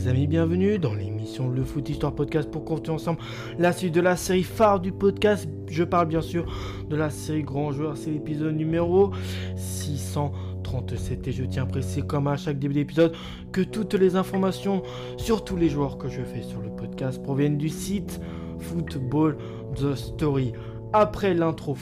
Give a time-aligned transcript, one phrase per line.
[0.00, 3.18] les amis, bienvenue dans l'émission Le Foot Histoire Podcast pour continuer ensemble
[3.58, 5.46] la suite de la série phare du podcast.
[5.68, 6.46] Je parle bien sûr
[6.88, 9.10] de la série Grand Joueur, c'est l'épisode numéro
[9.56, 13.14] 637 et je tiens à préciser comme à chaque début d'épisode
[13.52, 14.82] que toutes les informations
[15.18, 18.22] sur tous les joueurs que je fais sur le podcast proviennent du site
[18.58, 19.36] Football
[19.74, 20.52] The Story.
[20.94, 21.76] Après l'intro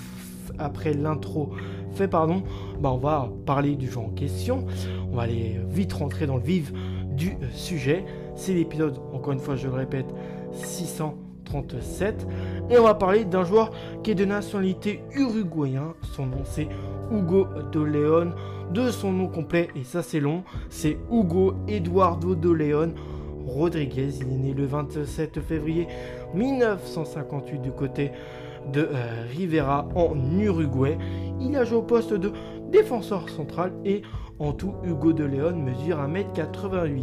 [0.59, 1.51] après l'intro
[1.93, 2.43] fait pardon,
[2.81, 4.67] bah on va parler du jeu en question.
[5.11, 6.73] On va aller vite rentrer dans le vif
[7.19, 8.05] du sujet.
[8.37, 10.07] C'est l'épisode, encore une fois, je le répète,
[10.53, 12.27] 637.
[12.71, 13.71] Et on va parler d'un joueur
[14.03, 15.95] qui est de nationalité uruguayen.
[16.03, 16.69] Son nom c'est
[17.11, 18.33] Hugo de Leon.
[18.73, 22.93] De son nom complet, et ça c'est long, c'est Hugo Eduardo de Leon
[23.47, 24.11] Rodriguez.
[24.21, 25.89] Il est né le 27 février
[26.35, 28.13] 1958 du côté
[28.71, 30.99] de euh, Rivera en Uruguay.
[31.41, 32.31] Il a joué au poste de
[32.71, 34.03] défenseur central et
[34.39, 37.03] en tout, Hugo de Leon mesure 1m88.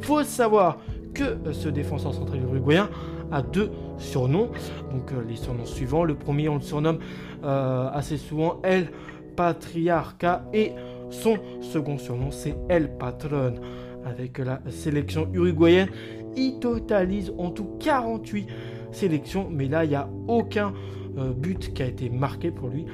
[0.00, 0.78] Faut savoir
[1.14, 2.88] que euh, ce défenseur central uruguayen
[3.32, 4.50] a deux surnoms.
[4.92, 6.04] Donc euh, les surnoms suivants.
[6.04, 6.98] Le premier, on le surnomme
[7.42, 8.90] assez souvent El
[9.36, 10.72] Patriarca et
[11.08, 13.54] son second surnom, c'est El Patron.
[14.04, 15.88] Avec la sélection uruguayenne,
[16.36, 18.46] il totalise en tout 48
[18.92, 20.72] sélections, mais là, il n'y a aucun
[21.36, 22.86] but qui a été marqué pour lui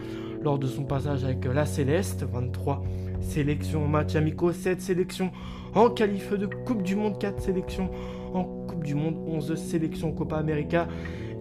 [0.46, 2.80] lors de son passage avec la Céleste, 23
[3.20, 5.32] sélections en match amicaux, 7 sélections
[5.74, 7.90] en qualif de Coupe du Monde, 4 sélections
[8.32, 10.86] en Coupe du Monde, 11 sélections Copa América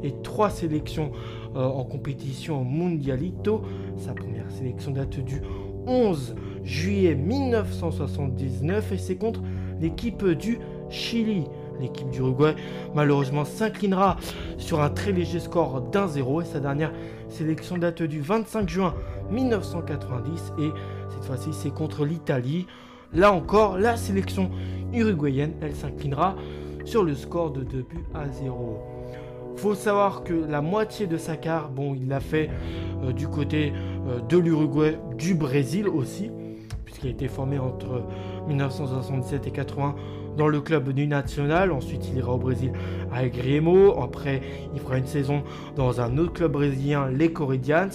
[0.01, 1.11] et 3 sélections
[1.55, 3.61] euh, en compétition Mundialito.
[3.95, 5.39] Sa première sélection date du
[5.85, 6.33] 11
[6.63, 9.43] juillet 1979 et c'est contre
[9.79, 10.57] l'équipe du
[10.89, 11.43] Chili.
[11.79, 12.55] L'équipe d'Uruguay
[12.93, 14.17] malheureusement s'inclinera
[14.57, 16.91] sur un très léger score d'un 0 et sa dernière
[17.29, 18.93] sélection date du 25 juin
[19.31, 20.69] 1990 et
[21.09, 22.67] cette fois-ci c'est contre l'Italie.
[23.13, 24.51] Là encore, la sélection
[24.93, 26.35] uruguayenne, elle s'inclinera
[26.85, 28.79] sur le score de 2 buts à 0.
[29.57, 32.49] Faut savoir que la moitié de sa carte, bon, il l'a fait
[33.03, 33.71] euh, du côté
[34.07, 36.29] euh, de l'Uruguay, du Brésil aussi,
[36.83, 38.03] puisqu'il a été formé entre
[38.47, 39.95] 1977 et 80
[40.37, 41.71] dans le club du National.
[41.71, 42.71] Ensuite, il ira au Brésil
[43.11, 43.99] avec Griemo.
[44.01, 44.41] Après,
[44.73, 45.43] il fera une saison
[45.75, 47.89] dans un autre club brésilien, les Corinthians.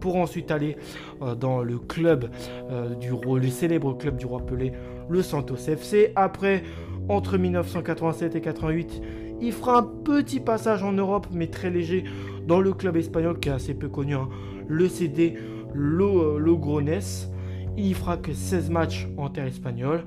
[0.00, 0.76] Pour ensuite aller
[1.22, 2.28] euh, dans le club
[2.70, 4.72] euh, du le célèbre club du roi Pelé,
[5.08, 6.12] le Santos FC.
[6.16, 6.62] Après,
[7.08, 9.00] entre 1987 et 88,
[9.40, 12.04] il fera un petit passage en Europe, mais très léger,
[12.46, 14.28] dans le club espagnol qui est assez peu connu, hein,
[14.68, 15.34] le CD
[15.74, 17.00] Logrones.
[17.76, 20.04] Il fera que 16 matchs en terre espagnole.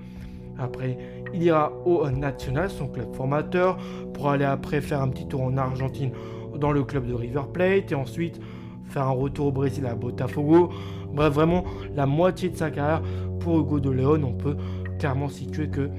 [0.57, 0.97] Après,
[1.34, 3.78] il ira au National, son club formateur,
[4.13, 6.12] pour aller après faire un petit tour en Argentine
[6.57, 8.40] dans le club de River Plate et ensuite
[8.85, 10.69] faire un retour au Brésil à Botafogo.
[11.13, 11.63] Bref, vraiment
[11.95, 13.01] la moitié de sa carrière
[13.40, 14.23] pour Hugo de Leon.
[14.23, 14.57] On peut
[15.00, 15.90] clairement situer que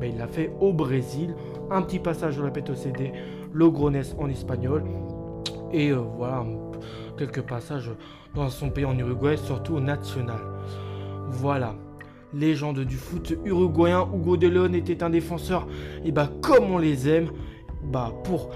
[0.00, 1.34] ben, il l'a fait au Brésil.
[1.70, 3.12] Un petit passage, je répète, au CD
[3.52, 4.84] Logrones en espagnol.
[5.72, 6.44] Et euh, voilà,
[7.18, 7.90] quelques passages
[8.34, 10.38] dans son pays en Uruguay, surtout au national.
[11.28, 11.74] Voilà
[12.38, 15.66] légende du foot uruguayen, Hugo de Leon était un défenseur,
[16.04, 17.28] et bah comme on les aime,
[17.84, 18.50] bah pour,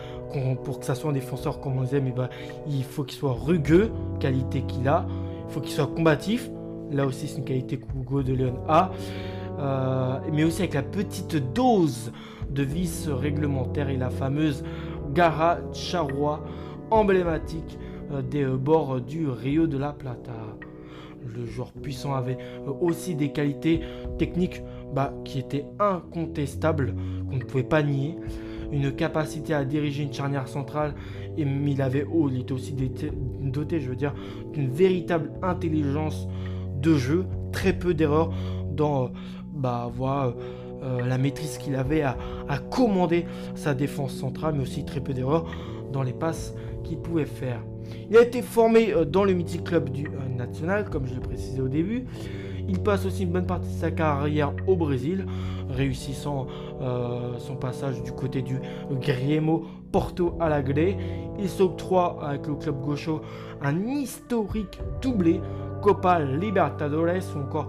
[0.64, 2.30] pour que ça soit un défenseur comme on les aime, et bah
[2.68, 5.06] il faut qu'il soit rugueux, qualité qu'il a,
[5.48, 6.50] il faut qu'il soit combatif,
[6.91, 8.91] là aussi c'est une qualité qu'Hugo de Leon a,
[9.58, 12.12] euh, mais aussi avec la petite dose
[12.50, 14.64] de vice réglementaire et la fameuse
[15.12, 16.44] Gara Charrois
[16.91, 17.78] emblématique
[18.12, 20.32] euh, des euh, bords du Rio de la Plata
[21.22, 23.81] le joueur puissant avait euh, aussi des qualités
[24.19, 24.62] techniques
[24.94, 26.94] bah, qui étaient incontestables,
[27.28, 28.16] qu'on ne pouvait pas nier.
[28.72, 30.94] Une capacité à diriger une charnière centrale,
[31.36, 34.14] et il avait oh, il était aussi doté, je veux dire,
[34.53, 36.28] d'une véritable intelligence
[36.76, 38.30] de jeu, très peu d'erreurs
[38.70, 39.09] dans euh,
[39.53, 40.34] bah, voilà,
[40.82, 42.16] euh, la maîtrise qu'il avait à,
[42.48, 45.47] à, commander sa défense centrale, mais aussi très peu d'erreurs
[45.92, 46.54] dans les passes
[46.84, 47.60] qu'il pouvait faire.
[48.10, 51.20] Il a été formé euh, dans le mythique club du euh, National, comme je l'ai
[51.20, 52.06] précisé au début.
[52.68, 55.27] Il passe aussi une bonne partie de sa carrière au Brésil,
[55.68, 56.47] réussissant
[56.80, 58.60] euh, son passage du côté du
[59.00, 60.97] Griemo Porto Alegre.
[61.38, 63.22] Il s'octroie avec le club gaucho
[63.62, 65.41] un historique doublé
[65.83, 67.68] Copa Libertadores ou encore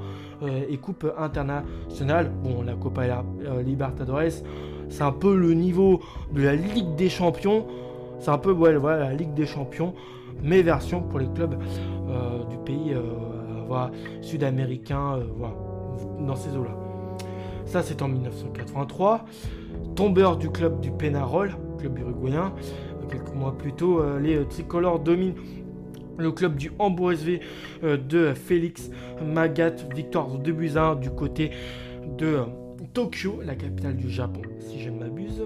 [0.69, 2.31] et Coupe internationale.
[2.43, 3.23] Bon, la Copa
[3.63, 4.43] Libertadores,
[4.89, 6.01] c'est un peu le niveau
[6.33, 7.65] de la Ligue des Champions.
[8.21, 9.95] C'est un peu voilà, la Ligue des Champions,
[10.44, 11.56] mais version pour les clubs
[12.07, 13.88] euh, du pays euh,
[14.21, 16.77] sud-américain, euh, dans ces eaux-là.
[17.65, 19.25] Ça, c'est en 1983.
[19.95, 22.53] Tombeur du club du Penarol, club uruguayen.
[23.09, 25.35] Quelques mois plus tôt, les tricolores dominent
[26.17, 27.41] le club du Hambourg SV
[27.81, 28.89] de Félix
[29.21, 30.71] Magat, victoire de buts
[31.01, 31.51] du côté
[32.17, 32.38] de
[32.94, 35.44] Tokyo, la capitale du Japon, si je ne m'abuse.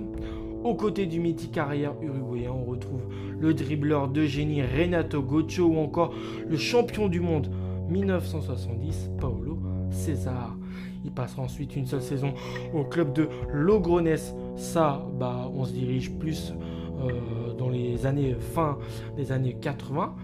[0.66, 3.04] Aux côtés du mythique arrière uruguayen, on retrouve
[3.40, 6.12] le dribbleur de génie Renato Gocho ou encore
[6.50, 7.52] le champion du monde
[7.88, 9.60] 1970, Paolo
[9.92, 10.58] César.
[11.04, 12.34] Il passera ensuite une seule saison
[12.74, 14.18] au club de Logrones.
[14.56, 16.56] Ça, bah, on se dirige plus
[17.00, 18.80] euh, dans les années fin
[19.16, 20.16] des années 80.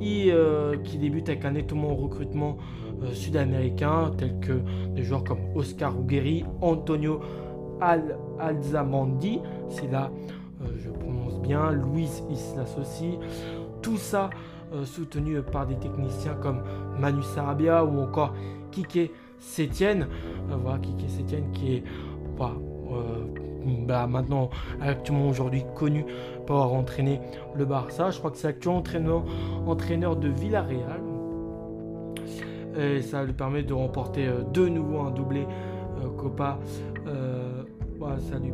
[0.00, 2.56] Et euh, qui débute avec un étonnant recrutement
[3.02, 4.62] euh, sud-américain, tel que
[4.94, 7.20] des joueurs comme Oscar Ugueri, Antonio
[7.80, 10.10] Al Alzamandi, c'est là,
[10.78, 13.18] je prononce bien, Luis Islas aussi.
[13.82, 14.30] Tout ça
[14.84, 16.62] soutenu par des techniciens comme
[16.98, 18.34] Manu Sarabia ou encore
[18.72, 20.08] Kike Sétienne.
[20.48, 21.84] voilà, Kike Sétienne qui est
[22.36, 22.52] bah,
[23.86, 24.50] bah, maintenant
[24.80, 26.04] actuellement aujourd'hui connu
[26.46, 27.20] pour avoir entraîné
[27.54, 28.10] le Barça.
[28.10, 29.24] Je crois que c'est actuellement entraîneur,
[29.66, 31.00] entraîneur de Villarreal.
[32.78, 35.75] Et ça lui permet de remporter euh, de nouveau un doublé euh,
[36.08, 36.58] Copa.
[37.06, 37.62] Euh,
[38.18, 38.52] ça lui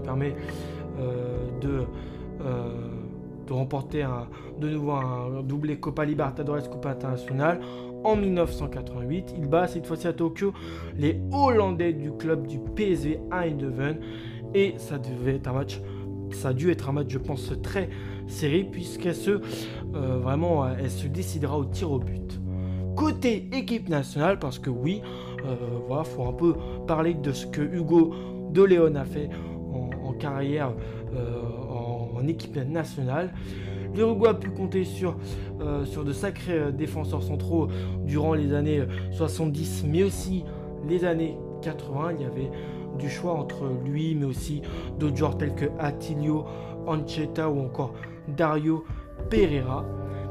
[0.00, 0.34] permet.
[1.60, 4.26] de remporter un,
[4.60, 7.60] de nouveau un doublé Copa Libertadores Copa Internacional
[8.04, 9.34] en 1988.
[9.36, 10.52] Il bat cette fois-ci à Tokyo
[10.96, 13.98] les Hollandais du club du PSV Eindhoven.
[14.54, 15.80] Et ça devait être un match,
[16.30, 17.90] ça a dû être un match, je pense, très
[18.26, 22.40] serré, puisqu'elle se, euh, vraiment, elle se décidera au tir au but.
[22.96, 25.02] Côté équipe nationale, parce que oui,
[25.44, 25.54] euh,
[25.86, 26.54] voilà, faut un peu
[26.86, 28.14] parler de ce que Hugo
[28.50, 29.28] De Leon a fait
[30.02, 30.72] en, carrière
[31.14, 31.42] euh,
[32.14, 33.34] en, équipe nationale.
[33.94, 35.16] L'Uruguay a pu compter sur,
[35.60, 37.68] euh, sur de sacrés euh, défenseurs centraux
[38.04, 38.82] durant les années
[39.12, 40.44] 70, mais aussi
[40.88, 42.12] les années 80.
[42.18, 42.50] Il y avait
[42.98, 44.62] du choix entre lui, mais aussi
[44.98, 46.46] d'autres joueurs tels que Attilio
[46.86, 47.92] Ancheta ou encore
[48.28, 48.84] Dario
[49.28, 49.84] Pereira.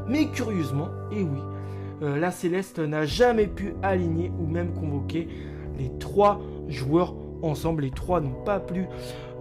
[0.08, 1.40] Mais curieusement, et oui,
[2.02, 5.28] euh, la Céleste n'a jamais pu aligner ou même convoquer
[5.78, 7.84] les trois joueurs ensemble.
[7.84, 8.82] Les trois n'ont pas pu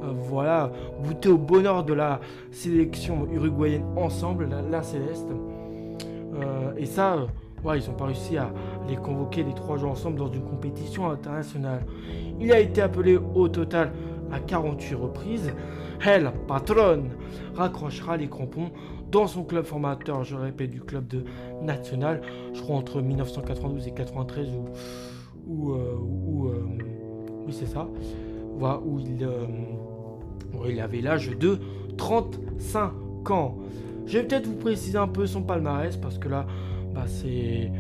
[0.02, 0.70] euh, voilà,
[1.02, 2.20] goûter au bonheur de la
[2.50, 5.28] sélection uruguayenne ensemble, la, Céleste.
[6.34, 7.26] Euh, et ça,
[7.64, 8.52] ils n'ont pas réussi à
[8.88, 11.84] les convoquer les trois joueurs ensemble dans une compétition internationale.
[12.40, 13.92] Il a été appelé au total
[14.32, 15.52] à 48 reprises.
[16.04, 17.10] Elle, patronne,
[17.54, 18.70] raccrochera les crampons
[19.10, 21.24] dans son club formateur, je répète, du club de
[21.62, 22.20] national,
[22.52, 24.48] je crois entre 1992 et 93
[25.46, 26.50] ou, ou,
[27.46, 27.88] oui c'est ça,
[28.84, 29.28] où il,
[30.68, 31.58] il avait l'âge de
[31.96, 33.58] 35 ans.
[34.06, 36.46] Je vais peut-être vous préciser un peu son palmarès parce que là,
[36.94, 37.70] bah, c'est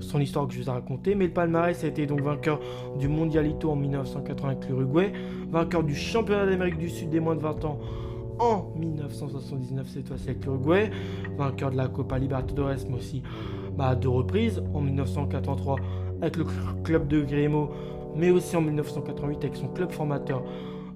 [0.00, 1.14] son histoire que je vous ai racontée.
[1.14, 2.60] Mais le palmarès a été donc vainqueur
[2.98, 5.12] du Mondialito en 1980 avec l'Uruguay,
[5.50, 7.78] vainqueur du championnat d'Amérique du Sud des moins de 20 ans
[8.38, 10.90] en 1979 cette fois-ci avec l'Uruguay,
[11.36, 13.22] vainqueur de la Copa Libertadores mais aussi
[13.76, 15.76] bah, deux reprises en 1983
[16.20, 16.44] avec le
[16.82, 17.70] club de Grêmio
[18.16, 20.42] mais aussi en 1988 avec son club formateur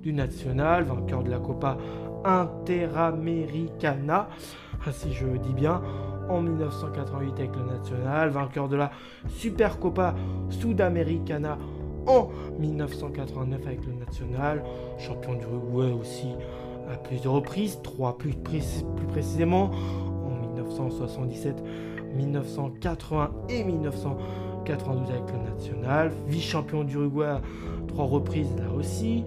[0.02, 1.78] du national, vainqueur de la Copa
[2.24, 4.28] Interamericana,
[4.90, 5.82] si je dis bien,
[6.28, 8.90] en 1988 avec le national, vainqueur de la
[9.28, 10.14] Supercopa
[10.50, 11.58] Sudamericana
[12.06, 12.28] en
[12.58, 14.62] 1989 avec le national,
[14.98, 16.28] champion du Uruguay aussi
[16.90, 19.70] à plusieurs reprises, trois plus, plus précisément,
[20.26, 21.62] en 1977,
[22.16, 27.40] 1980 et 1992 avec le national, vice-champion d'Uruguay à
[27.88, 29.24] trois reprises là aussi,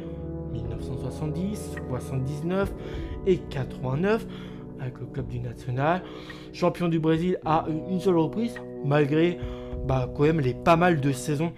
[0.51, 2.74] 1970, 79
[3.27, 4.25] et 89
[4.81, 6.03] avec le club du national.
[6.53, 9.38] Champion du Brésil à une seule reprise, malgré
[9.88, 11.53] bah, quand même les pas mal de saisons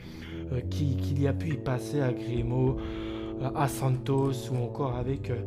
[0.51, 2.77] euh, qu'il y a pu y passer à Grimo,
[3.41, 5.41] euh, à Santos ou encore avec euh,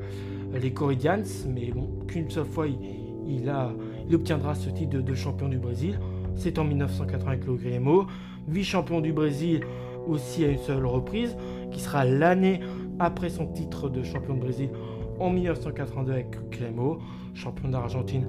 [0.54, 1.22] les Corinthians.
[1.48, 3.72] Mais bon, qu'une seule fois il, a,
[4.08, 5.98] il obtiendra ce titre de, champion du Brésil.
[6.34, 8.06] C'est en 1980 avec le Grêmio.
[8.48, 9.60] Vice-champion du Brésil
[10.06, 11.36] aussi à une seule reprise,
[11.72, 12.60] qui sera l'année
[13.00, 14.70] après son titre de champion de Brésil
[15.18, 16.98] en 1982 avec Clémo,
[17.34, 18.26] champion d'Argentine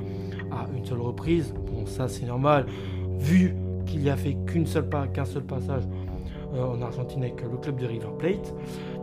[0.51, 1.53] à une seule reprise.
[1.65, 2.65] Bon, ça c'est normal,
[3.17, 5.84] vu qu'il n'y a fait qu'une seule qu'un seul passage
[6.53, 8.53] euh, en Argentine avec le club de River Plate.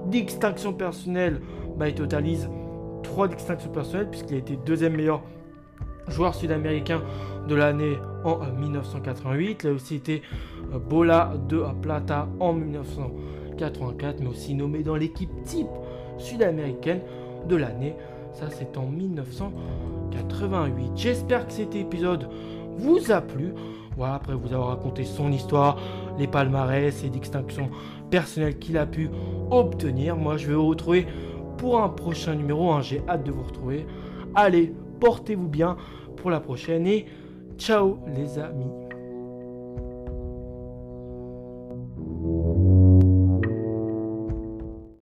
[0.07, 1.41] Distinction personnelle,
[1.77, 2.49] bah, il totalise
[3.03, 5.23] trois distinctions personnelles puisqu'il a été deuxième meilleur
[6.09, 7.03] joueur sud-américain
[7.49, 9.63] de l'année en 1988.
[9.63, 10.23] Il a aussi été
[10.73, 13.35] euh, Bola de Plata en 1988.
[13.57, 15.69] 84, mais aussi nommé dans l'équipe type
[16.19, 17.01] sud-américaine
[17.49, 17.97] de l'année.
[18.33, 20.93] Ça, c'est en 1988.
[20.97, 22.29] J'espère que cet épisode
[22.77, 23.55] vous a plu.
[23.97, 25.79] Voilà, après vous avoir raconté son histoire,
[26.19, 27.71] les palmarès et distinctions
[28.11, 29.09] personnelles qu'il a pu
[29.51, 30.17] obtenir.
[30.17, 31.07] Moi, je vais vous retrouver
[31.59, 32.73] pour un prochain numéro.
[32.73, 32.83] Hein.
[32.83, 33.87] J'ai hâte de vous retrouver.
[34.35, 35.77] Allez, portez-vous bien
[36.17, 37.07] pour la prochaine et
[37.57, 38.84] ciao les amis.